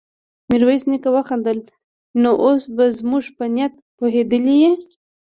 [0.49, 1.59] ميرويس نيکه وخندل:
[2.21, 4.71] نو اوس به زموږ په نيت پوهېدلی يې؟